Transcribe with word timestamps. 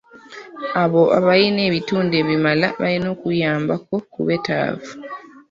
Abo 0.83 1.01
abalina 1.17 1.61
ebintu 1.67 2.11
ebimala 2.21 2.67
balina 2.81 3.07
okuyambako 3.15 3.93
ku 4.11 4.19
betaavu. 4.27 4.89